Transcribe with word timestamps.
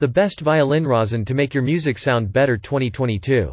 The 0.00 0.06
best 0.06 0.42
violin 0.42 0.86
rosin 0.86 1.24
to 1.24 1.34
make 1.34 1.52
your 1.52 1.64
music 1.64 1.98
sound 1.98 2.32
better 2.32 2.56
2022. 2.56 3.52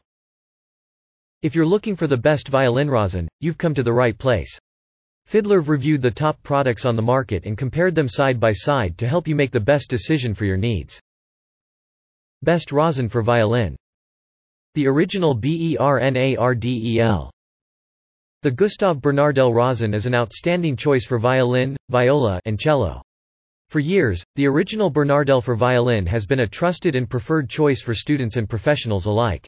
If 1.41 1.56
you're 1.56 1.65
looking 1.65 1.95
for 1.95 2.06
the 2.06 2.18
best 2.18 2.49
violin 2.49 2.87
rosin, 2.87 3.27
you've 3.40 3.57
come 3.57 3.73
to 3.73 3.81
the 3.81 3.91
right 3.91 4.15
place. 4.15 4.55
Fiddlerv 5.28 5.70
reviewed 5.70 6.04
the 6.04 6.12
top 6.12 6.38
products 6.44 6.86
on 6.86 6.96
the 6.96 7.02
market 7.02 7.46
and 7.46 7.58
compared 7.58 7.96
them 7.96 8.08
side 8.08 8.39
by 8.39 8.52
side 8.52 8.96
to 9.00 9.08
help 9.08 9.28
you 9.28 9.34
make 9.34 9.50
the 9.50 9.60
best 9.60 9.89
decision 9.89 10.36
for 10.36 10.46
your 10.46 10.55
needs. 10.55 11.02
Best 12.44 12.71
rosin 12.71 13.09
for 13.09 13.23
violin. 13.23 13.75
The 14.75 14.86
original 14.86 15.34
BERNARDEL. 15.34 17.32
The 18.43 18.52
Gustav 18.52 19.02
Bernardel 19.02 19.52
rosin 19.52 19.96
is 19.96 20.05
an 20.05 20.14
outstanding 20.14 20.75
choice 20.75 21.05
for 21.05 21.18
violin, 21.18 21.75
viola, 21.89 22.39
and 22.46 22.59
cello. 22.59 23.02
For 23.76 23.82
years, 23.82 24.23
the 24.36 24.48
original 24.48 24.89
Bernardel 24.89 25.41
for 25.41 25.54
violin 25.54 26.05
has 26.05 26.26
been 26.26 26.39
a 26.39 26.48
trusted 26.48 26.96
and 26.96 27.10
preferred 27.10 27.50
choice 27.50 27.82
for 27.82 27.94
students 27.94 28.38
and 28.38 28.48
professionals 28.48 29.05
alike. 29.05 29.45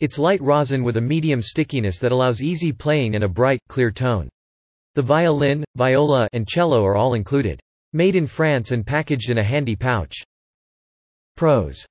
It's 0.00 0.18
light 0.18 0.40
rosin 0.40 0.82
with 0.82 0.96
a 0.96 1.02
medium 1.02 1.42
stickiness 1.42 1.98
that 1.98 2.12
allows 2.12 2.40
easy 2.40 2.72
playing 2.72 3.14
and 3.14 3.24
a 3.24 3.28
bright, 3.28 3.60
clear 3.68 3.90
tone. 3.90 4.30
The 4.94 5.02
violin, 5.02 5.66
viola, 5.76 6.28
and 6.32 6.48
cello 6.48 6.82
are 6.82 6.96
all 6.96 7.12
included. 7.12 7.60
Made 7.92 8.16
in 8.16 8.26
France 8.26 8.70
and 8.70 8.86
packaged 8.86 9.28
in 9.28 9.36
a 9.36 9.44
handy 9.44 9.76
pouch. 9.76 10.22
Pros. 11.36 11.84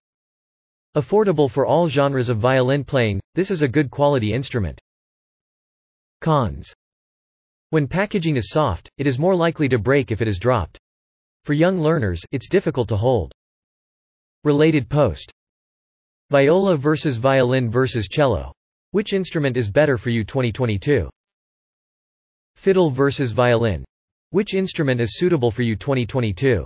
Affordable 0.95 1.47
for 1.47 1.67
all 1.67 1.87
genres 1.87 2.29
of 2.29 2.39
violin 2.39 2.83
playing, 2.83 3.19
this 3.35 3.51
is 3.51 3.61
a 3.61 3.67
good 3.67 3.91
quality 3.91 4.33
instrument. 4.33 4.81
Cons. 6.21 6.73
When 7.69 7.87
packaging 7.87 8.35
is 8.35 8.49
soft, 8.49 8.89
it 8.97 9.05
is 9.05 9.19
more 9.19 9.35
likely 9.35 9.69
to 9.69 9.77
break 9.77 10.11
if 10.11 10.23
it 10.23 10.27
is 10.27 10.39
dropped. 10.39 10.79
For 11.47 11.53
young 11.53 11.79
learners, 11.79 12.21
it's 12.33 12.49
difficult 12.49 12.89
to 12.89 12.97
hold. 12.97 13.31
Related 14.43 14.89
post. 14.89 15.31
Viola 16.29 16.75
versus 16.75 17.15
violin 17.15 17.69
versus 17.71 18.09
cello. 18.09 18.51
Which 18.91 19.13
instrument 19.13 19.55
is 19.55 19.71
better 19.71 19.97
for 19.97 20.09
you 20.09 20.25
2022? 20.25 21.09
Fiddle 22.57 22.89
versus 22.89 23.31
violin. 23.31 23.85
Which 24.31 24.55
instrument 24.55 24.99
is 24.99 25.17
suitable 25.17 25.49
for 25.49 25.61
you 25.61 25.77
2022? 25.77 26.65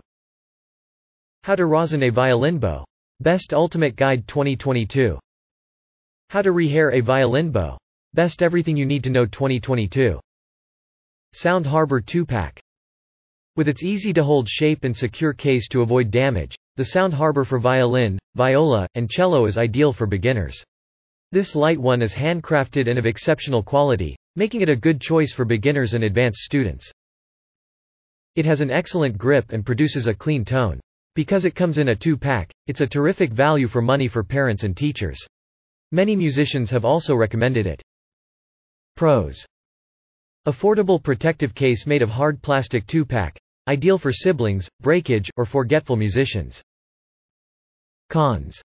How 1.44 1.56
to 1.56 1.68
rosin 1.68 2.02
a 2.02 2.10
violin 2.10 2.58
bow. 2.58 2.84
Best 3.20 3.54
Ultimate 3.54 3.96
Guide 3.96 4.28
2022. 4.28 5.20
How 6.32 6.42
to 6.42 6.54
rehair 6.54 6.96
a 6.96 7.02
violin 7.02 7.52
bow. 7.52 7.78
Best 8.16 8.42
Everything 8.42 8.78
You 8.78 8.88
Need 8.88 9.04
to 9.04 9.12
Know 9.12 9.28
2022. 9.28 10.20
Sound 11.34 11.68
Harbor 11.68 12.02
2-pack. 12.02 12.60
With 13.58 13.68
its 13.68 13.84
easy-to-hold 13.84 14.48
shape 14.48 14.86
and 14.86 14.96
secure 14.96 15.34
case 15.34 15.68
to 15.70 15.82
avoid 15.82 16.10
damage, 16.10 16.56
the 16.78 16.86
Sound 16.86 17.14
Harbor 17.14 17.44
for 17.44 17.60
violin, 17.60 18.18
viola, 18.36 18.88
and 18.96 19.10
cello 19.10 19.46
is 19.46 19.58
ideal 19.58 19.92
for 19.92 20.08
beginners. 20.08 20.64
This 21.34 21.54
light 21.54 21.78
one 21.78 22.02
is 22.02 22.14
handcrafted 22.14 22.90
and 22.90 22.98
of 22.98 23.06
exceptional 23.06 23.62
quality, 23.62 24.16
making 24.38 24.62
it 24.62 24.70
a 24.70 24.76
good 24.76 25.02
choice 25.02 25.34
for 25.34 25.44
beginners 25.44 25.94
and 25.94 26.06
advanced 26.06 26.42
students. 26.42 26.90
It 28.36 28.46
has 28.46 28.62
an 28.62 28.72
excellent 28.72 29.18
grip 29.18 29.52
and 29.52 29.66
produces 29.66 30.08
a 30.08 30.14
clean 30.14 30.46
tone. 30.46 30.80
Because 31.14 31.44
it 31.44 31.56
comes 31.56 31.78
in 31.78 31.90
a 31.90 31.96
two-pack, 31.96 32.50
it's 32.68 32.80
a 32.80 32.88
terrific 32.88 33.34
value 33.34 33.68
for 33.68 33.82
money 33.82 34.08
for 34.08 34.24
parents 34.24 34.64
and 34.64 34.78
teachers. 34.78 35.20
Many 35.92 36.16
musicians 36.16 36.70
have 36.70 36.86
also 36.86 37.16
recommended 37.16 37.68
it. 37.68 37.82
Pros. 38.96 39.46
Affordable 40.48 41.02
protective 41.02 41.54
case 41.54 41.86
made 41.86 42.02
of 42.02 42.10
hard 42.10 42.42
plastic 42.42 42.88
two-pack, 42.88 43.38
ideal 43.68 44.00
for 44.00 44.12
siblings, 44.12 44.68
breakage, 44.82 45.30
or 45.38 45.46
forgetful 45.46 45.96
musicians. 45.96 46.64
Cons. 48.10 48.60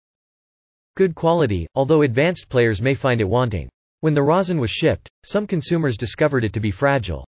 Good 0.95 1.15
quality, 1.15 1.67
although 1.75 2.03
advanced 2.03 2.47
players 2.47 2.81
may 2.81 2.93
find 2.93 3.19
it 3.19 3.27
wanting. 3.27 3.67
When 3.99 4.13
the 4.13 4.23
rosin 4.23 4.57
was 4.57 4.71
shipped, 4.71 5.09
some 5.25 5.45
consumers 5.45 5.97
discovered 5.97 6.45
it 6.45 6.53
to 6.53 6.61
be 6.61 6.71
fragile. 6.71 7.27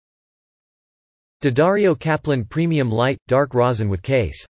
D'Addario 1.41 1.99
Kaplan 1.99 2.45
Premium 2.45 2.89
Light, 2.89 3.17
Dark 3.27 3.53
Rosin 3.53 3.89
with 3.89 4.01
Case. 4.01 4.45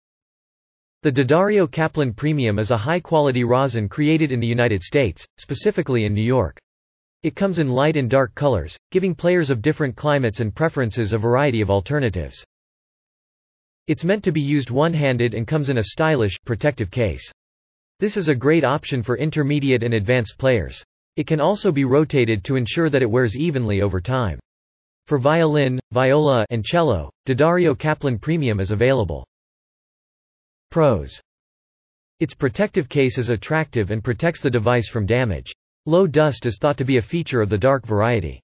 The 1.02 1.12
D'Addario 1.12 1.70
Kaplan 1.70 2.14
Premium 2.14 2.58
is 2.58 2.70
a 2.70 2.78
high-quality 2.78 3.44
rosin 3.44 3.90
created 3.90 4.32
in 4.32 4.40
the 4.40 4.46
United 4.46 4.82
States, 4.82 5.26
specifically 5.36 6.06
in 6.06 6.14
New 6.14 6.22
York. 6.22 6.58
It 7.22 7.36
comes 7.36 7.60
in 7.60 7.68
light 7.68 7.96
and 7.96 8.10
dark 8.10 8.34
colors, 8.34 8.76
giving 8.90 9.14
players 9.14 9.50
of 9.50 9.62
different 9.62 9.94
climates 9.94 10.40
and 10.40 10.52
preferences 10.52 11.12
a 11.12 11.18
variety 11.18 11.60
of 11.60 11.70
alternatives. 11.70 12.44
It's 13.86 14.04
meant 14.04 14.24
to 14.24 14.32
be 14.32 14.40
used 14.40 14.70
one-handed 14.70 15.32
and 15.32 15.46
comes 15.46 15.70
in 15.70 15.78
a 15.78 15.84
stylish, 15.84 16.36
protective 16.44 16.90
case. 16.90 17.30
This 18.00 18.16
is 18.16 18.28
a 18.28 18.34
great 18.34 18.64
option 18.64 19.04
for 19.04 19.16
intermediate 19.16 19.84
and 19.84 19.94
advanced 19.94 20.36
players. 20.36 20.82
It 21.14 21.28
can 21.28 21.40
also 21.40 21.70
be 21.70 21.84
rotated 21.84 22.42
to 22.44 22.56
ensure 22.56 22.90
that 22.90 23.02
it 23.02 23.10
wears 23.10 23.36
evenly 23.36 23.82
over 23.82 24.00
time. 24.00 24.40
For 25.06 25.18
violin, 25.18 25.78
viola, 25.92 26.44
and 26.50 26.64
cello, 26.64 27.08
D'Addario 27.26 27.78
Kaplan 27.78 28.18
Premium 28.18 28.58
is 28.58 28.72
available. 28.72 29.24
Pros. 30.70 31.20
Its 32.18 32.34
protective 32.34 32.88
case 32.88 33.16
is 33.16 33.30
attractive 33.30 33.92
and 33.92 34.02
protects 34.02 34.40
the 34.40 34.50
device 34.50 34.88
from 34.88 35.06
damage. 35.06 35.52
Low 35.86 36.06
dust 36.06 36.46
is 36.46 36.58
thought 36.58 36.78
to 36.78 36.84
be 36.84 36.98
a 36.98 37.02
feature 37.02 37.42
of 37.42 37.48
the 37.48 37.58
dark 37.58 37.84
variety. 37.84 38.40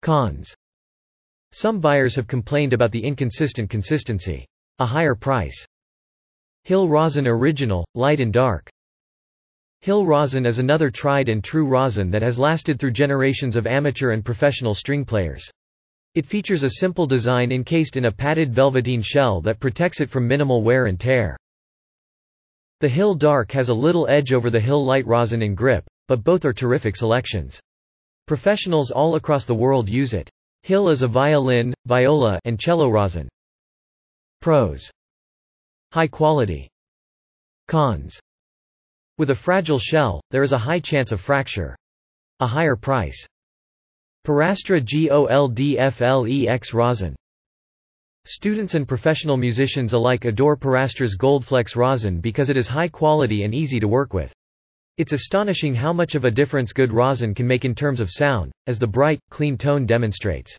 Cons. 0.00 0.54
Some 1.52 1.78
buyers 1.78 2.16
have 2.16 2.26
complained 2.26 2.72
about 2.72 2.90
the 2.90 3.04
inconsistent 3.04 3.68
consistency. 3.68 4.46
A 4.78 4.86
higher 4.86 5.14
price. 5.14 5.66
Hill 6.64 6.88
Rosin 6.88 7.26
Original, 7.26 7.86
light 7.94 8.20
and 8.20 8.32
dark. 8.32 8.70
Hill 9.82 10.06
rosin 10.06 10.46
is 10.46 10.58
another 10.58 10.90
tried 10.90 11.28
and 11.28 11.42
true 11.42 11.66
rosin 11.66 12.10
that 12.10 12.22
has 12.22 12.38
lasted 12.38 12.78
through 12.78 12.92
generations 12.92 13.56
of 13.56 13.66
amateur 13.66 14.12
and 14.12 14.24
professional 14.24 14.74
string 14.74 15.04
players. 15.04 15.50
It 16.14 16.26
features 16.26 16.62
a 16.62 16.70
simple 16.70 17.06
design 17.06 17.50
encased 17.50 17.96
in 17.96 18.04
a 18.06 18.12
padded 18.12 18.52
velveteen 18.54 19.00
shell 19.00 19.40
that 19.42 19.60
protects 19.60 20.00
it 20.00 20.10
from 20.10 20.28
minimal 20.28 20.62
wear 20.62 20.86
and 20.86 21.00
tear. 21.00 21.36
The 22.80 22.88
Hill 22.88 23.14
Dark 23.14 23.52
has 23.52 23.68
a 23.68 23.74
little 23.74 24.08
edge 24.08 24.32
over 24.32 24.48
the 24.48 24.58
Hill 24.58 24.82
Light 24.82 25.06
rosin 25.06 25.42
in 25.42 25.54
grip, 25.54 25.84
but 26.08 26.24
both 26.24 26.46
are 26.46 26.54
terrific 26.54 26.96
selections. 26.96 27.60
Professionals 28.26 28.90
all 28.90 29.16
across 29.16 29.44
the 29.44 29.54
world 29.54 29.86
use 29.86 30.14
it. 30.14 30.30
Hill 30.62 30.88
is 30.88 31.02
a 31.02 31.08
violin, 31.08 31.74
viola, 31.84 32.40
and 32.46 32.58
cello 32.58 32.88
rosin. 32.88 33.28
Pros. 34.40 34.90
High 35.92 36.06
quality. 36.06 36.70
Cons. 37.68 38.18
With 39.18 39.28
a 39.28 39.34
fragile 39.34 39.78
shell, 39.78 40.22
there 40.30 40.42
is 40.42 40.52
a 40.52 40.58
high 40.58 40.80
chance 40.80 41.12
of 41.12 41.20
fracture. 41.20 41.76
A 42.40 42.46
higher 42.46 42.76
price. 42.76 43.26
Pirastro 44.24 44.80
GOLDFLEX 44.80 46.72
rosin. 46.72 47.14
Students 48.26 48.74
and 48.74 48.86
professional 48.86 49.38
musicians 49.38 49.94
alike 49.94 50.26
adore 50.26 50.54
Pirastro's 50.54 51.16
Goldflex 51.16 51.74
rosin 51.74 52.20
because 52.20 52.50
it 52.50 52.56
is 52.58 52.68
high 52.68 52.88
quality 52.88 53.44
and 53.44 53.54
easy 53.54 53.80
to 53.80 53.88
work 53.88 54.12
with. 54.12 54.30
It's 54.98 55.14
astonishing 55.14 55.74
how 55.74 55.94
much 55.94 56.14
of 56.14 56.26
a 56.26 56.30
difference 56.30 56.74
good 56.74 56.92
rosin 56.92 57.34
can 57.34 57.46
make 57.46 57.64
in 57.64 57.74
terms 57.74 57.98
of 57.98 58.10
sound, 58.10 58.52
as 58.66 58.78
the 58.78 58.86
bright, 58.86 59.20
clean 59.30 59.56
tone 59.56 59.86
demonstrates. 59.86 60.54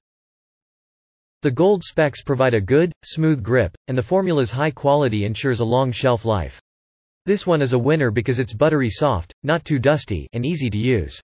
The 1.43 1.51
gold 1.51 1.83
specs 1.83 2.23
provide 2.23 2.55
a 2.55 2.61
good, 2.61 2.91
smooth 3.03 3.43
grip, 3.43 3.75
and 3.87 3.95
the 3.95 4.03
formula's 4.03 4.49
high 4.49 4.71
quality 4.71 5.25
ensures 5.25 5.59
a 5.59 5.65
long 5.65 5.91
shelf 5.91 6.25
life. 6.25 6.59
This 7.27 7.45
one 7.45 7.61
is 7.61 7.73
a 7.73 7.79
winner 7.79 8.09
because 8.09 8.39
it's 8.39 8.55
buttery 8.55 8.89
soft, 8.89 9.33
not 9.43 9.65
too 9.65 9.77
dusty, 9.77 10.27
and 10.33 10.43
easy 10.43 10.71
to 10.71 10.79
use. 10.79 11.21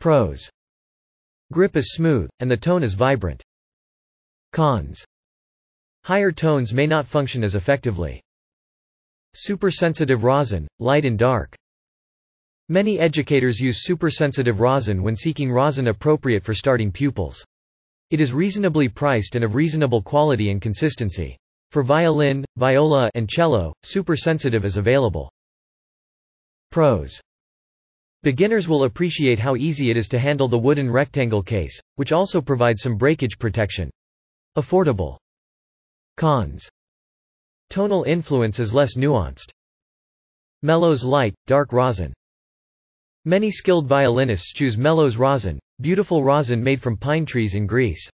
Pros. 0.00 0.50
Grip 1.52 1.76
is 1.76 1.92
smooth, 1.92 2.28
and 2.40 2.50
the 2.50 2.56
tone 2.56 2.82
is 2.82 2.94
vibrant. 2.94 3.44
Cons. 4.52 5.04
Higher 6.04 6.32
tones 6.32 6.72
may 6.72 6.86
not 6.86 7.06
function 7.06 7.44
as 7.44 7.54
effectively. 7.54 8.22
Supersensitive 9.34 10.24
rosin, 10.24 10.66
light 10.78 11.04
and 11.04 11.18
dark. 11.18 11.54
Many 12.70 12.98
educators 12.98 13.60
use 13.60 13.84
supersensitive 13.84 14.60
rosin 14.60 15.02
when 15.02 15.16
seeking 15.16 15.50
rosin 15.50 15.88
appropriate 15.88 16.44
for 16.44 16.54
starting 16.54 16.92
pupils. 16.92 17.44
It 18.10 18.20
is 18.20 18.32
reasonably 18.32 18.88
priced 18.88 19.34
and 19.34 19.44
of 19.44 19.54
reasonable 19.54 20.02
quality 20.02 20.50
and 20.50 20.62
consistency. 20.62 21.36
For 21.70 21.82
violin, 21.82 22.44
viola, 22.56 23.10
and 23.14 23.28
cello, 23.28 23.74
supersensitive 23.82 24.64
is 24.64 24.78
available. 24.78 25.30
Pros. 26.70 27.20
Beginners 28.22 28.66
will 28.66 28.84
appreciate 28.84 29.38
how 29.38 29.56
easy 29.56 29.90
it 29.90 29.96
is 29.96 30.08
to 30.08 30.18
handle 30.18 30.48
the 30.48 30.58
wooden 30.58 30.90
rectangle 30.90 31.42
case, 31.42 31.78
which 31.96 32.12
also 32.12 32.40
provides 32.40 32.82
some 32.82 32.96
breakage 32.96 33.38
protection. 33.38 33.90
Affordable. 34.58 35.16
Cons. 36.16 36.68
Tonal 37.70 38.02
influence 38.02 38.58
is 38.58 38.74
less 38.74 38.96
nuanced. 38.96 39.52
Melos 40.62 41.04
light, 41.04 41.32
dark 41.46 41.72
rosin. 41.72 42.12
Many 43.24 43.52
skilled 43.52 43.86
violinists 43.86 44.52
choose 44.52 44.76
Melos 44.76 45.14
rosin, 45.14 45.60
beautiful 45.80 46.24
rosin 46.24 46.60
made 46.60 46.82
from 46.82 46.96
pine 46.96 47.24
trees 47.24 47.54
in 47.54 47.68
Greece. 47.68 48.10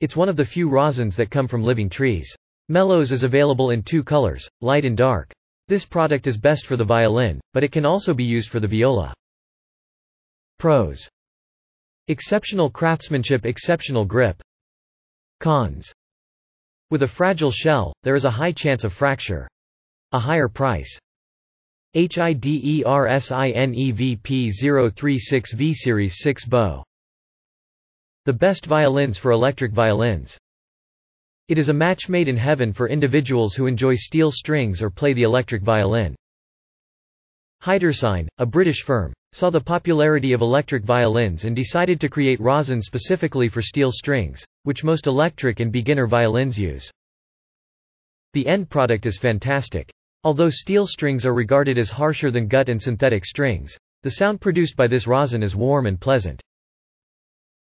It's 0.00 0.16
one 0.16 0.30
of 0.30 0.36
the 0.36 0.44
few 0.46 0.70
rosins 0.70 1.16
that 1.16 1.30
come 1.30 1.46
from 1.46 1.62
living 1.62 1.90
trees. 1.90 2.34
Melos 2.70 3.12
is 3.12 3.22
available 3.22 3.68
in 3.68 3.82
two 3.82 4.02
colors, 4.02 4.48
light 4.62 4.86
and 4.86 4.96
dark. 4.96 5.34
This 5.68 5.84
product 5.84 6.26
is 6.26 6.38
best 6.38 6.64
for 6.64 6.78
the 6.78 6.84
violin, 6.84 7.42
but 7.52 7.62
it 7.62 7.72
can 7.72 7.84
also 7.84 8.14
be 8.14 8.24
used 8.24 8.48
for 8.48 8.58
the 8.58 8.68
viola. 8.68 9.12
Pros. 10.58 11.06
Exceptional 12.08 12.70
craftsmanship 12.70 13.44
Exceptional 13.44 14.06
grip 14.06 14.42
Cons. 15.44 15.92
With 16.90 17.02
a 17.02 17.06
fragile 17.06 17.50
shell, 17.50 17.92
there 18.02 18.14
is 18.14 18.24
a 18.24 18.30
high 18.30 18.52
chance 18.52 18.82
of 18.82 18.94
fracture. 18.94 19.46
A 20.12 20.18
higher 20.18 20.48
price. 20.48 20.98
HIDERSINEVP 21.94 22.94
036 24.96 25.52
V 25.52 25.74
Series 25.74 26.18
6 26.20 26.46
bow. 26.46 26.82
The 28.24 28.32
best 28.32 28.64
violins 28.64 29.18
for 29.18 29.32
electric 29.32 29.72
violins. 29.72 30.38
It 31.48 31.58
is 31.58 31.68
a 31.68 31.74
match 31.74 32.08
made 32.08 32.28
in 32.28 32.38
heaven 32.38 32.72
for 32.72 32.88
individuals 32.88 33.54
who 33.54 33.66
enjoy 33.66 33.96
steel 33.96 34.30
strings 34.30 34.80
or 34.80 34.88
play 34.88 35.12
the 35.12 35.24
electric 35.24 35.62
violin. 35.62 36.16
Hidersine, 37.60 38.28
a 38.38 38.46
British 38.46 38.82
firm, 38.82 39.12
saw 39.34 39.50
the 39.50 39.60
popularity 39.60 40.32
of 40.32 40.42
electric 40.42 40.84
violins 40.84 41.44
and 41.44 41.56
decided 41.56 42.00
to 42.00 42.08
create 42.08 42.38
rosin 42.38 42.80
specifically 42.80 43.48
for 43.48 43.60
steel 43.60 43.90
strings, 43.90 44.44
which 44.62 44.84
most 44.84 45.08
electric 45.08 45.58
and 45.58 45.72
beginner 45.72 46.06
violins 46.06 46.56
use. 46.56 46.88
The 48.32 48.46
end 48.46 48.70
product 48.70 49.06
is 49.06 49.18
fantastic. 49.18 49.92
Although 50.22 50.50
steel 50.50 50.86
strings 50.86 51.26
are 51.26 51.34
regarded 51.34 51.78
as 51.78 51.90
harsher 51.90 52.30
than 52.30 52.46
gut 52.46 52.68
and 52.68 52.80
synthetic 52.80 53.24
strings, 53.24 53.76
the 54.04 54.12
sound 54.12 54.40
produced 54.40 54.76
by 54.76 54.86
this 54.86 55.08
rosin 55.08 55.42
is 55.42 55.56
warm 55.56 55.86
and 55.86 56.00
pleasant. 56.00 56.40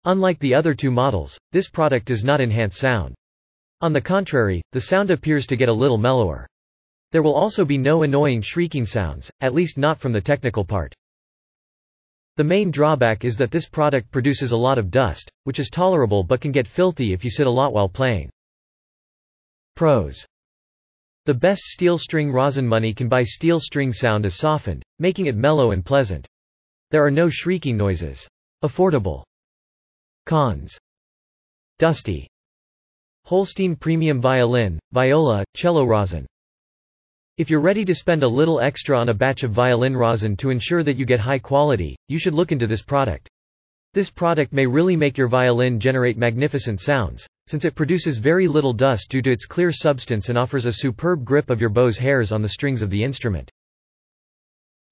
Unlike 0.03 0.39
the 0.39 0.55
other 0.55 0.73
two 0.73 0.91
models, 0.91 1.39
this 1.53 1.69
product 1.69 2.05
does 2.05 2.25
not 2.25 2.41
enhance 2.41 2.77
sound. 2.77 3.15
On 3.79 3.93
the 3.93 4.01
contrary, 4.01 4.61
the 4.73 4.81
sound 4.81 5.09
appears 5.09 5.47
to 5.47 5.55
get 5.55 5.69
a 5.69 5.73
little 5.73 5.97
mellower. 5.97 6.45
There 7.13 7.23
will 7.23 7.33
also 7.33 7.63
be 7.63 7.77
no 7.77 8.03
annoying 8.03 8.41
shrieking 8.41 8.85
sounds, 8.85 9.31
at 9.39 9.53
least 9.53 9.77
not 9.77 10.01
from 10.01 10.11
the 10.11 10.19
technical 10.19 10.65
part. 10.65 10.93
The 12.37 12.43
main 12.43 12.69
drawback 12.69 13.23
is 13.23 13.37
that 13.37 13.51
this 13.51 13.69
product 13.69 14.11
produces 14.11 14.51
a 14.51 14.57
lot 14.57 14.77
of 14.77 14.91
dust, 14.91 15.31
which 15.45 15.59
is 15.59 15.69
tolerable 15.69 16.21
but 16.21 16.41
can 16.41 16.51
get 16.51 16.67
filthy 16.67 17.13
if 17.13 17.23
you 17.23 17.31
sit 17.31 17.47
a 17.47 17.51
lot 17.51 17.71
while 17.71 17.87
playing. 17.87 18.29
Pros. 19.75 20.25
The 21.25 21.33
best 21.33 21.63
steel 21.63 21.97
string 21.97 22.31
rosin 22.31 22.67
money 22.67 22.93
can 22.93 23.07
buy 23.07 23.23
steel 23.23 23.59
string 23.59 23.93
sound 23.93 24.25
is 24.25 24.37
softened, 24.37 24.83
making 24.99 25.27
it 25.27 25.35
mellow 25.35 25.71
and 25.71 25.85
pleasant. 25.85 26.27
There 26.91 27.05
are 27.05 27.11
no 27.11 27.29
shrieking 27.29 27.77
noises. 27.77 28.27
Affordable. 28.63 29.23
Cons. 30.25 30.77
Dusty. 31.79 32.27
Holstein 33.23 33.75
Premium 33.75 34.19
Violin, 34.21 34.77
Viola, 34.91 35.43
Cello 35.55 35.85
Rosin. 35.85 36.27
If 37.37 37.49
you're 37.49 37.59
ready 37.59 37.83
to 37.83 37.93
spend 37.93 38.23
a 38.23 38.27
little 38.29 38.61
extra 38.61 38.97
on 38.97 39.09
a 39.09 39.13
batch 39.13 39.43
of 39.43 39.51
violin 39.51 39.93
rosin 39.93 40.37
to 40.37 40.51
ensure 40.51 40.83
that 40.83 40.95
you 40.95 41.03
get 41.03 41.19
high 41.19 41.39
quality, 41.39 41.97
you 42.07 42.17
should 42.17 42.33
look 42.33 42.53
into 42.53 42.65
this 42.65 42.81
product. 42.81 43.29
This 43.93 44.09
product 44.09 44.53
may 44.53 44.65
really 44.65 44.95
make 44.95 45.17
your 45.17 45.27
violin 45.27 45.77
generate 45.77 46.17
magnificent 46.17 46.79
sounds, 46.79 47.27
since 47.47 47.65
it 47.65 47.75
produces 47.75 48.19
very 48.19 48.47
little 48.47 48.71
dust 48.71 49.09
due 49.09 49.21
to 49.21 49.33
its 49.33 49.45
clear 49.45 49.73
substance 49.73 50.29
and 50.29 50.37
offers 50.37 50.65
a 50.65 50.71
superb 50.71 51.25
grip 51.25 51.49
of 51.49 51.59
your 51.59 51.69
bow's 51.69 51.97
hairs 51.97 52.31
on 52.31 52.41
the 52.41 52.47
strings 52.47 52.81
of 52.81 52.89
the 52.89 53.03
instrument. 53.03 53.51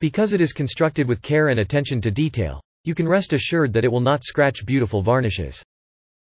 Because 0.01 0.33
it 0.33 0.41
is 0.41 0.51
constructed 0.51 1.07
with 1.07 1.21
care 1.21 1.47
and 1.47 1.61
attention 1.61 2.01
to 2.01 2.11
detail, 2.11 2.59
you 2.83 2.93
can 2.93 3.07
rest 3.07 3.31
assured 3.31 3.71
that 3.71 3.85
it 3.85 3.91
will 3.91 4.01
not 4.01 4.25
scratch 4.25 4.65
beautiful 4.65 5.01
varnishes. 5.01 5.63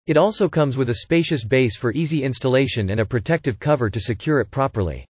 It 0.07 0.17
also 0.17 0.49
comes 0.49 0.77
with 0.77 0.91
a 0.91 1.03
spacious 1.03 1.45
base 1.45 1.77
for 1.77 1.91
easy 1.91 2.23
installation 2.23 2.91
and 2.91 3.01
a 3.01 3.05
protective 3.05 3.59
cover 3.59 3.91
to 3.91 3.99
secure 3.99 4.39
it 4.39 4.53
properly. 4.53 5.05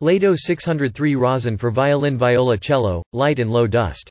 Leto 0.00 0.34
603 0.34 1.14
rosin 1.14 1.56
for 1.56 1.70
violin 1.70 2.18
viola 2.18 2.58
cello, 2.58 3.00
light 3.12 3.38
and 3.38 3.48
low 3.48 3.68
dust. 3.68 4.10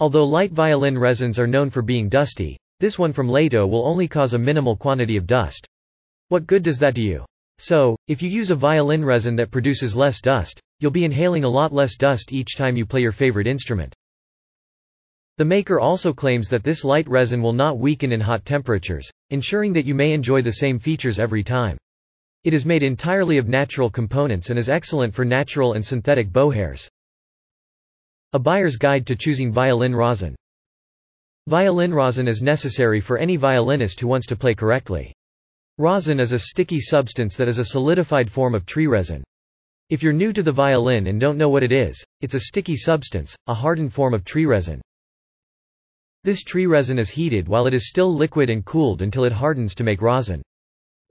Although 0.00 0.24
light 0.24 0.50
violin 0.50 0.98
resins 0.98 1.38
are 1.38 1.46
known 1.46 1.70
for 1.70 1.80
being 1.80 2.08
dusty, 2.08 2.58
this 2.80 2.98
one 2.98 3.12
from 3.12 3.28
Leto 3.28 3.64
will 3.68 3.86
only 3.86 4.08
cause 4.08 4.34
a 4.34 4.38
minimal 4.38 4.76
quantity 4.76 5.16
of 5.16 5.28
dust. 5.28 5.64
What 6.26 6.48
good 6.48 6.64
does 6.64 6.80
that 6.80 6.94
do 6.94 7.02
you? 7.02 7.24
So, 7.58 7.96
if 8.08 8.20
you 8.20 8.28
use 8.28 8.50
a 8.50 8.56
violin 8.56 9.04
resin 9.04 9.36
that 9.36 9.52
produces 9.52 9.94
less 9.94 10.20
dust, 10.20 10.60
you'll 10.80 10.90
be 10.90 11.04
inhaling 11.04 11.44
a 11.44 11.48
lot 11.48 11.72
less 11.72 11.94
dust 11.96 12.32
each 12.32 12.56
time 12.56 12.76
you 12.76 12.84
play 12.84 13.00
your 13.00 13.12
favorite 13.12 13.46
instrument. 13.46 13.94
The 15.38 15.44
maker 15.44 15.78
also 15.78 16.12
claims 16.12 16.48
that 16.48 16.64
this 16.64 16.82
light 16.82 17.08
resin 17.08 17.42
will 17.42 17.52
not 17.52 17.78
weaken 17.78 18.10
in 18.10 18.20
hot 18.20 18.44
temperatures, 18.44 19.08
ensuring 19.30 19.72
that 19.74 19.86
you 19.86 19.94
may 19.94 20.12
enjoy 20.12 20.42
the 20.42 20.52
same 20.52 20.80
features 20.80 21.20
every 21.20 21.44
time. 21.44 21.78
It 22.44 22.54
is 22.54 22.66
made 22.66 22.82
entirely 22.82 23.38
of 23.38 23.46
natural 23.46 23.88
components 23.88 24.50
and 24.50 24.58
is 24.58 24.68
excellent 24.68 25.14
for 25.14 25.24
natural 25.24 25.74
and 25.74 25.86
synthetic 25.86 26.32
bow 26.32 26.50
hairs. 26.50 26.88
A 28.32 28.38
buyer's 28.40 28.76
guide 28.76 29.06
to 29.06 29.14
choosing 29.14 29.52
violin 29.52 29.94
rosin. 29.94 30.34
Violin 31.46 31.94
rosin 31.94 32.26
is 32.26 32.42
necessary 32.42 33.00
for 33.00 33.16
any 33.16 33.36
violinist 33.36 34.00
who 34.00 34.08
wants 34.08 34.26
to 34.26 34.36
play 34.36 34.54
correctly. 34.54 35.14
Rosin 35.78 36.18
is 36.18 36.32
a 36.32 36.38
sticky 36.38 36.80
substance 36.80 37.36
that 37.36 37.46
is 37.46 37.58
a 37.58 37.64
solidified 37.64 38.28
form 38.28 38.56
of 38.56 38.66
tree 38.66 38.88
resin. 38.88 39.22
If 39.88 40.02
you're 40.02 40.12
new 40.12 40.32
to 40.32 40.42
the 40.42 40.50
violin 40.50 41.06
and 41.06 41.20
don't 41.20 41.38
know 41.38 41.48
what 41.48 41.62
it 41.62 41.70
is, 41.70 42.04
it's 42.22 42.34
a 42.34 42.40
sticky 42.40 42.76
substance, 42.76 43.36
a 43.46 43.54
hardened 43.54 43.92
form 43.92 44.14
of 44.14 44.24
tree 44.24 44.46
resin. 44.46 44.82
This 46.24 46.42
tree 46.42 46.66
resin 46.66 46.98
is 46.98 47.10
heated 47.10 47.46
while 47.46 47.68
it 47.68 47.74
is 47.74 47.88
still 47.88 48.12
liquid 48.12 48.50
and 48.50 48.64
cooled 48.64 49.00
until 49.00 49.24
it 49.24 49.32
hardens 49.32 49.76
to 49.76 49.84
make 49.84 50.02
rosin. 50.02 50.42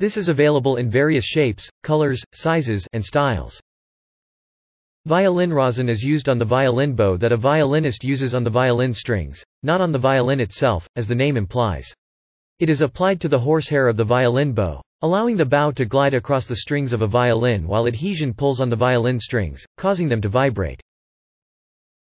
This 0.01 0.17
is 0.17 0.29
available 0.29 0.77
in 0.77 0.89
various 0.89 1.23
shapes, 1.23 1.69
colors, 1.83 2.23
sizes, 2.33 2.87
and 2.91 3.05
styles. 3.05 3.61
Violin 5.05 5.53
rosin 5.53 5.89
is 5.89 6.01
used 6.03 6.27
on 6.27 6.39
the 6.39 6.43
violin 6.43 6.95
bow 6.95 7.17
that 7.17 7.31
a 7.31 7.37
violinist 7.37 8.03
uses 8.03 8.33
on 8.33 8.43
the 8.43 8.49
violin 8.49 8.95
strings, 8.95 9.43
not 9.61 9.79
on 9.79 9.91
the 9.91 9.99
violin 9.99 10.39
itself, 10.39 10.89
as 10.95 11.07
the 11.07 11.13
name 11.13 11.37
implies. 11.37 11.93
It 12.57 12.67
is 12.67 12.81
applied 12.81 13.21
to 13.21 13.27
the 13.27 13.37
horsehair 13.37 13.87
of 13.87 13.95
the 13.95 14.03
violin 14.03 14.53
bow, 14.53 14.81
allowing 15.03 15.37
the 15.37 15.45
bow 15.45 15.69
to 15.69 15.85
glide 15.85 16.15
across 16.15 16.47
the 16.47 16.55
strings 16.55 16.93
of 16.93 17.03
a 17.03 17.07
violin 17.07 17.67
while 17.67 17.85
adhesion 17.85 18.33
pulls 18.33 18.59
on 18.59 18.71
the 18.71 18.75
violin 18.75 19.19
strings, 19.19 19.63
causing 19.77 20.09
them 20.09 20.21
to 20.21 20.29
vibrate. 20.29 20.81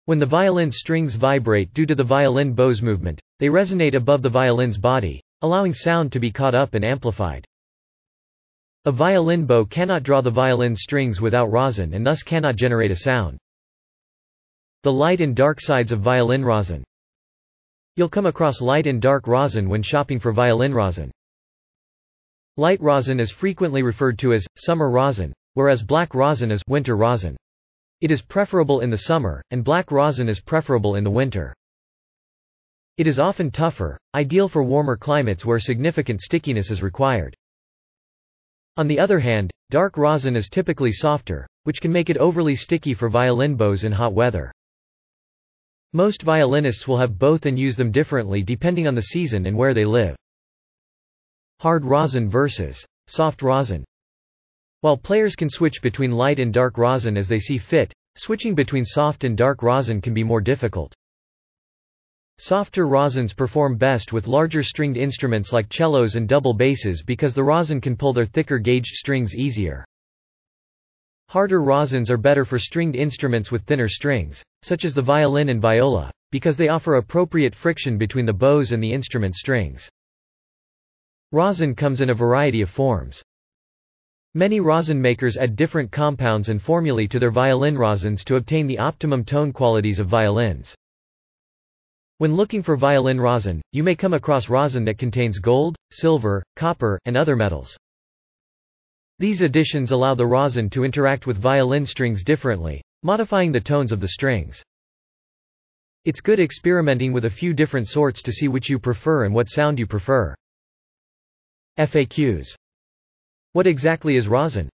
When 0.06 0.19
the 0.19 0.27
violin 0.27 0.73
strings 0.73 1.15
vibrate 1.15 1.73
due 1.73 1.87
to 1.87 1.94
the 1.94 2.03
violin 2.03 2.53
bow's 2.53 2.82
movement, 2.82 3.21
they 3.39 3.49
resonate 3.49 3.94
above 3.94 4.23
the 4.23 4.29
violin's 4.29 4.77
body, 4.77 5.23
allowing 5.43 5.73
sound 5.73 6.11
to 6.11 6.19
be 6.19 6.32
caught 6.32 6.56
up 6.56 6.75
and 6.75 6.85
amplified. 6.85 7.47
A 8.87 8.93
violin 8.93 9.47
bow 9.47 9.65
cannot 9.65 10.05
draw 10.05 10.21
the 10.21 10.31
violin 10.31 10.77
strings 10.77 11.21
without 11.21 11.50
rosin 11.50 11.93
and 11.93 12.06
thus 12.06 12.23
cannot 12.23 12.55
generate 12.55 12.93
a 12.93 12.96
sound. 12.96 13.37
The 14.84 14.93
light 14.93 15.20
and 15.20 15.34
dark 15.34 15.60
sides 15.60 15.91
of 15.91 15.99
violin 15.99 16.44
rosin. 16.44 16.84
You'll 17.96 18.08
come 18.08 18.27
across 18.27 18.60
light 18.60 18.87
and 18.87 19.03
dark 19.03 19.27
rosin 19.27 19.69
when 19.69 19.82
shopping 19.82 20.20
for 20.20 20.31
violin 20.31 20.72
rosin. 20.72 21.10
Light 22.56 22.81
rosin 22.81 23.19
is 23.19 23.32
frequently 23.32 23.82
referred 23.82 24.20
to 24.20 24.32
as 24.32 24.46
summer 24.56 24.89
rosin, 24.89 25.32
whereas 25.55 25.82
black 25.82 26.15
rosin 26.15 26.53
is 26.53 26.63
winter 26.69 26.96
rosin. 26.96 27.37
It 28.01 28.13
is 28.13 28.22
preferable 28.22 28.82
in 28.82 28.91
the 28.91 28.99
summer, 28.99 29.43
and 29.51 29.65
black 29.65 29.91
rosin 29.91 30.29
is 30.29 30.39
preferable 30.39 30.94
in 30.94 31.03
the 31.03 31.10
winter. 31.10 31.53
It 32.99 33.08
is 33.08 33.19
often 33.19 33.51
tougher, 33.51 33.99
ideal 34.15 34.49
for 34.49 34.63
warmer 34.63 34.96
climates 34.96 35.44
where 35.44 35.58
significant 35.58 36.20
stickiness 36.20 36.70
is 36.70 36.84
required. 36.84 37.37
On 38.79 38.87
the 38.87 38.99
other 38.99 39.19
hand, 39.19 39.51
dark 39.71 39.97
rosin 39.97 40.37
is 40.37 40.51
typically 40.51 40.93
softer, 40.93 41.47
which 41.65 41.81
can 41.81 41.91
make 41.91 42.11
it 42.11 42.19
overly 42.19 42.55
sticky 42.55 42.93
for 42.93 43.09
violin 43.09 43.55
bows 43.55 43.85
in 43.85 43.93
hot 43.93 44.13
weather. 44.13 44.53
Most 45.95 46.23
violinists 46.23 46.87
will 46.87 46.99
have 46.99 47.19
both 47.19 47.47
and 47.47 47.59
use 47.59 47.77
them 47.77 47.91
differently 47.91 48.43
depending 48.43 48.87
on 48.87 48.95
the 48.95 49.03
season 49.15 49.47
and 49.47 49.56
where 49.56 49.73
they 49.73 49.87
live. 49.87 50.15
Hard 51.61 51.87
rosin 51.87 52.29
versus 52.29 52.85
soft 53.06 53.41
rosin. 53.41 53.83
While 54.83 54.99
players 54.99 55.37
can 55.37 55.49
switch 55.49 55.81
between 55.81 56.11
light 56.11 56.39
and 56.39 56.53
dark 56.53 56.77
rosin 56.77 57.17
as 57.17 57.29
they 57.29 57.39
see 57.39 57.56
fit, 57.56 57.95
switching 58.17 58.55
between 58.55 58.85
soft 58.85 59.25
and 59.25 59.39
dark 59.39 59.63
rosin 59.63 60.03
can 60.03 60.13
be 60.13 60.23
more 60.23 60.43
difficult. 60.43 60.95
Softer 62.38 62.86
rosins 62.86 63.34
perform 63.34 63.76
best 63.76 64.12
with 64.12 64.26
larger 64.26 64.62
stringed 64.62 64.98
instruments 64.98 65.55
like 65.55 65.72
cellos 65.72 66.16
and 66.16 66.28
double 66.28 66.52
basses 66.52 67.02
because 67.02 67.32
the 67.32 67.43
rosin 67.43 67.81
can 67.81 67.96
pull 67.96 68.12
their 68.12 68.26
thicker 68.26 68.58
gauged 68.58 68.94
strings 68.94 69.34
easier. 69.34 69.86
Harder 71.31 71.62
rosins 71.62 72.10
are 72.10 72.19
better 72.19 72.44
for 72.44 72.58
stringed 72.58 72.94
instruments 72.94 73.50
with 73.50 73.64
thinner 73.64 73.88
strings, 73.88 74.44
such 74.62 74.84
as 74.84 74.93
the 74.93 75.00
violin 75.00 75.48
and 75.48 75.62
viola, 75.62 76.10
because 76.31 76.58
they 76.58 76.69
offer 76.69 76.96
appropriate 76.96 77.55
friction 77.55 77.96
between 77.96 78.26
the 78.26 78.34
bows 78.34 78.70
and 78.70 78.82
the 78.82 78.93
instrument 78.93 79.34
strings. 79.34 79.88
Rosin 81.32 81.74
comes 81.74 82.02
in 82.02 82.10
a 82.10 82.14
variety 82.14 82.60
of 82.60 82.69
forms. 82.69 83.22
Many 84.34 84.60
rosin 84.60 85.00
makers 85.00 85.38
add 85.38 85.56
different 85.56 85.90
compounds 85.90 86.50
and 86.50 86.60
formulae 86.60 87.06
to 87.06 87.19
their 87.19 87.31
violin 87.31 87.76
rosins 87.76 88.22
to 88.24 88.36
obtain 88.36 88.66
the 88.66 88.78
optimum 88.78 89.24
tone 89.24 89.55
qualities 89.55 89.98
of 89.98 90.06
violins. 90.06 90.76
When 92.19 92.35
looking 92.35 92.63
for 92.63 92.77
violin 92.77 93.20
rosin, 93.20 93.61
you 93.73 93.82
may 93.82 93.94
come 93.94 94.15
across 94.15 94.49
rosin 94.49 94.87
that 94.87 94.96
contains 94.96 95.39
gold, 95.39 95.77
silver, 95.91 96.43
copper, 96.56 96.99
and 97.05 97.15
other 97.15 97.37
metals. 97.37 97.77
These 99.19 99.43
additions 99.43 99.91
allow 99.91 100.15
the 100.15 100.27
rosin 100.27 100.70
to 100.70 100.85
interact 100.85 101.27
with 101.27 101.37
violin 101.37 101.85
strings 101.85 102.23
differently, 102.23 102.82
modifying 103.03 103.53
the 103.53 103.61
tones 103.61 103.93
of 103.93 104.01
the 104.01 104.08
strings. 104.08 104.63
It's 106.06 106.23
good 106.23 106.41
experimenting 106.41 107.13
with 107.13 107.27
a 107.27 107.31
few 107.31 107.53
different 107.53 107.89
sorts 107.89 108.23
to 108.23 108.32
see 108.32 108.49
which 108.49 108.70
you 108.70 108.79
prefer 108.79 109.27
and 109.27 109.35
what 109.35 109.51
sound 109.51 109.79
you 109.79 109.87
prefer. 109.87 110.35
FAQs. 111.79 112.55
What 113.53 113.67
exactly 113.67 114.17
is 114.17 114.27
rosin? 114.27 114.70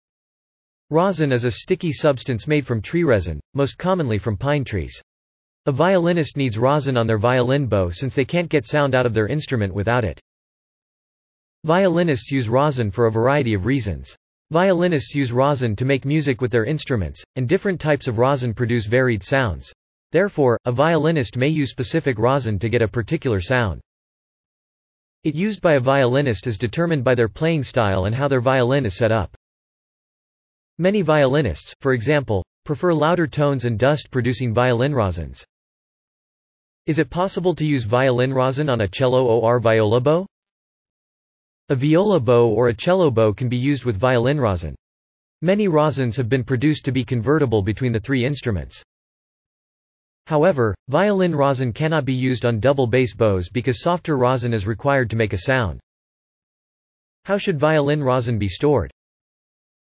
Rosin 0.91 1.33
is 1.33 1.45
a 1.45 1.51
sticky 1.51 1.93
substance 1.93 2.47
made 2.47 2.67
from 2.67 2.83
tree 2.83 3.05
resin, 3.05 3.41
most 3.55 3.79
commonly 3.79 4.19
from 4.19 4.37
pine 4.37 4.65
trees. 4.65 5.01
A 5.67 5.73
violinist 5.73 6.39
needs 6.39 6.57
rosin 6.57 6.97
on 6.97 7.07
their 7.07 7.19
violin 7.19 7.67
bow 7.67 7.91
since 7.91 8.15
they 8.15 8.25
can't 8.25 8.49
get 8.49 8.65
sound 8.65 8.95
out 8.95 9.05
of 9.05 9.13
their 9.13 9.27
instrument 9.27 9.75
without 9.75 10.05
it. 10.05 10.19
Violinists 11.65 12.31
use 12.33 12.49
rosin 12.49 12.91
for 12.91 13.07
a 13.07 13.13
variety 13.13 13.53
of 13.53 13.67
reasons. 13.67 14.17
Violinists 14.51 15.15
use 15.15 15.33
rosin 15.33 15.77
to 15.77 15.85
make 15.85 16.07
music 16.07 16.41
with 16.41 16.51
their 16.51 16.65
instruments, 16.65 17.23
and 17.37 17.47
different 17.47 17.79
types 17.79 18.09
of 18.09 18.17
rosin 18.17 18.55
produce 18.55 18.87
varied 18.87 19.23
sounds. 19.23 19.71
Therefore, 20.13 20.59
a 20.65 20.73
violinist 20.73 21.37
may 21.37 21.49
use 21.49 21.71
specific 21.71 22.19
rosin 22.19 22.59
to 22.59 22.71
get 22.71 22.81
a 22.81 22.89
particular 22.89 23.43
sound. 23.43 23.83
It 25.23 25.35
used 25.35 25.61
by 25.61 25.75
a 25.75 25.81
violinist 25.81 26.47
is 26.47 26.57
determined 26.57 27.05
by 27.05 27.15
their 27.15 27.29
playing 27.29 27.65
style 27.65 28.07
and 28.07 28.15
how 28.15 28.27
their 28.27 28.41
violin 28.41 28.87
is 28.87 28.97
set 28.97 29.13
up. 29.13 29.37
Many 30.79 31.03
violinists, 31.03 31.75
for 31.83 31.93
example, 31.93 32.43
prefer 32.71 32.95
louder 32.95 33.27
tones 33.27 33.65
and 33.65 33.81
dust-producing 33.81 34.55
violin 34.55 34.93
rosins. 34.93 35.45
Is 36.87 37.01
it 37.01 37.11
possible 37.11 37.53
to 37.57 37.67
use 37.67 37.83
violin 37.83 38.33
rosin 38.33 38.69
on 38.69 38.83
a 38.83 38.87
cello 38.87 39.27
or 39.27 39.59
viola 39.59 40.01
bow? 40.01 40.25
A 41.71 41.75
viola 41.75 42.21
bow 42.21 42.49
or 42.49 42.69
a 42.69 42.73
cello 42.73 43.11
bow 43.11 43.33
can 43.33 43.49
be 43.49 43.57
used 43.57 43.85
with 43.85 43.97
violin 43.97 44.39
rosin. 44.39 44.77
Many 45.43 45.67
rosins 45.67 46.17
have 46.17 46.29
been 46.29 46.45
produced 46.45 46.85
to 46.85 46.93
be 46.93 47.05
convertible 47.05 47.61
between 47.61 47.91
the 47.91 47.99
three 47.99 48.25
instruments. 48.25 48.85
However, 50.29 50.73
violin 50.87 51.35
rosin 51.35 51.73
cannot 51.73 52.05
be 52.05 52.15
used 52.15 52.47
on 52.47 52.61
double 52.61 52.87
bass 52.87 53.17
bows 53.17 53.49
because 53.49 53.83
softer 53.83 54.17
rosin 54.17 54.55
is 54.55 54.65
required 54.65 55.11
to 55.11 55.17
make 55.17 55.33
a 55.33 55.39
sound. 55.39 55.81
How 57.25 57.37
should 57.37 57.59
violin 57.59 58.01
rosin 58.01 58.39
be 58.39 58.47
stored? 58.47 58.93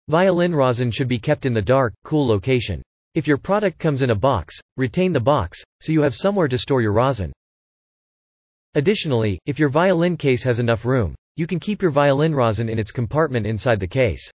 Violin 0.07 0.53
rosin 0.53 0.91
should 0.91 1.07
be 1.07 1.17
kept 1.17 1.47
in 1.47 1.53
the 1.55 1.61
dark, 1.61 1.91
cool 2.03 2.27
location. 2.27 2.79
If 3.15 3.27
your 3.27 3.37
product 3.37 3.79
comes 3.79 4.03
in 4.03 4.11
a 4.11 4.15
box, 4.15 4.55
retain 4.77 5.11
the 5.11 5.19
box, 5.19 5.63
so 5.81 5.91
you 5.91 6.03
have 6.03 6.13
somewhere 6.13 6.47
to 6.47 6.59
store 6.59 6.79
your 6.79 6.93
rosin. 6.93 7.33
Additionally, 8.75 9.39
if 9.47 9.57
your 9.57 9.69
violin 9.69 10.15
case 10.15 10.43
has 10.43 10.59
enough 10.59 10.85
room, 10.85 11.15
you 11.37 11.47
can 11.47 11.59
keep 11.59 11.81
your 11.81 11.89
violin 11.89 12.35
rosin 12.35 12.69
in 12.69 12.77
its 12.77 12.91
compartment 12.91 13.47
inside 13.47 13.79
the 13.79 13.87
case. 13.87 14.29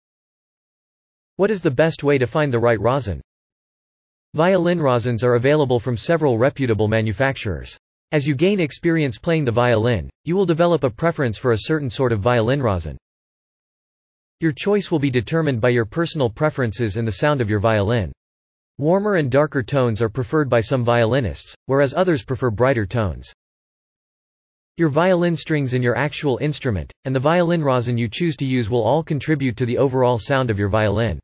What 1.37 1.53
is 1.53 1.61
the 1.61 1.71
best 1.71 2.03
way 2.03 2.19
to 2.19 2.27
find 2.27 2.53
the 2.53 2.59
right 2.59 2.81
rosin? 2.81 3.21
Violin 4.35 4.81
rosins 4.81 5.23
are 5.23 5.37
available 5.37 5.79
from 5.79 5.97
several 5.97 6.37
reputable 6.37 6.89
manufacturers. 6.89 7.79
As 8.11 8.27
you 8.27 8.35
gain 8.35 8.59
experience 8.59 9.19
playing 9.19 9.45
the 9.45 9.53
violin, 9.53 10.11
you 10.25 10.35
will 10.35 10.47
develop 10.47 10.83
a 10.83 10.91
preference 10.91 11.39
for 11.39 11.53
a 11.53 11.59
certain 11.61 11.91
sort 11.91 12.11
of 12.11 12.19
violin 12.19 12.61
rosin. 12.61 12.99
Your 14.41 14.53
choice 14.53 14.91
will 14.91 14.99
be 14.99 15.11
determined 15.11 15.61
by 15.61 15.69
your 15.69 15.85
personal 15.85 16.31
preferences 16.31 16.97
and 16.97 17.07
the 17.07 17.13
sound 17.13 17.43
of 17.43 17.51
your 17.51 17.61
violin. 17.61 18.11
Warmer 18.79 19.17
and 19.17 19.31
darker 19.31 19.63
tones 19.63 20.01
are 20.01 20.09
preferred 20.09 20.49
by 20.49 20.63
some 20.63 20.83
violinists, 20.83 21.55
whereas 21.67 21.93
others 21.95 22.25
prefer 22.25 22.51
brighter 22.51 22.87
tones. 22.87 23.35
Your 24.79 24.89
violin 24.89 25.37
strings 25.37 25.75
and 25.75 25.85
your 25.85 25.95
actual 25.95 26.39
instrument, 26.39 26.91
and 27.05 27.15
the 27.15 27.21
violin 27.21 27.63
rosin 27.63 27.99
you 27.99 28.09
choose 28.09 28.35
to 28.39 28.47
use 28.47 28.71
will 28.71 28.83
all 28.83 29.03
contribute 29.03 29.59
to 29.59 29.67
the 29.67 29.77
overall 29.77 30.19
sound 30.19 30.49
of 30.49 30.59
your 30.59 30.71
violin. 30.71 31.21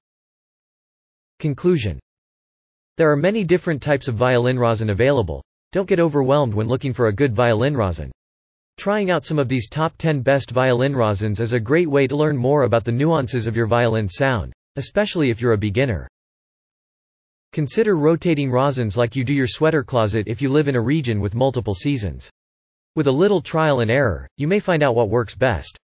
Conclusion 1.38 1.99
There 2.99 3.11
are 3.11 3.16
many 3.16 3.44
different 3.44 3.80
types 3.80 4.08
of 4.08 4.14
violin 4.16 4.58
rosin 4.58 4.90
available. 4.90 5.42
Don't 5.73 5.88
get 5.88 6.00
overwhelmed 6.00 6.52
when 6.52 6.68
looking 6.68 6.92
for 6.92 7.06
a 7.06 7.14
good 7.14 7.35
violin 7.35 7.75
rosin. 7.75 8.12
Trying 8.76 9.11
out 9.11 9.25
some 9.25 9.38
of 9.38 9.49
these 9.49 9.68
top 9.68 9.95
10 9.99 10.21
best 10.21 10.50
violin 10.50 10.92
rosins 10.92 11.40
is 11.40 11.54
a 11.54 11.61
great 11.61 11.88
way 11.88 12.06
to 12.06 12.16
learn 12.16 12.37
more 12.37 12.64
about 12.64 12.85
the 12.85 12.92
nuances 12.92 13.47
of 13.47 13.56
your 13.56 13.66
violin 13.66 14.09
sound, 14.09 14.52
especially 14.76 15.30
if 15.30 15.40
you're 15.40 15.54
a 15.54 15.59
beginner. 15.59 16.06
Consider 17.52 17.97
rotating 17.97 18.50
rosins 18.50 18.97
like 18.97 19.16
you 19.16 19.25
do 19.25 19.33
your 19.33 19.49
sweater 19.49 19.83
closet 19.83 20.28
if 20.28 20.42
you 20.42 20.50
live 20.50 20.68
in 20.68 20.76
a 20.76 20.80
region 20.80 21.21
with 21.21 21.35
multiple 21.35 21.75
seasons. 21.75 22.30
With 22.95 23.06
a 23.06 23.12
little 23.12 23.40
trial 23.40 23.80
and 23.80 23.90
error, 23.90 24.28
you 24.37 24.47
may 24.47 24.61
find 24.61 24.83
out 24.83 24.95
what 24.95 25.09
works 25.09 25.35
best. 25.35 25.78